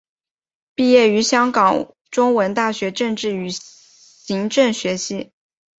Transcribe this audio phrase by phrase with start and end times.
[0.73, 5.31] 毕业于香港中文大学政治与行政学系。